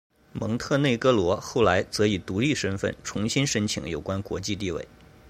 [0.33, 4.87] 蒙特内哥罗后来则以独立身份重新申请有关国际地位。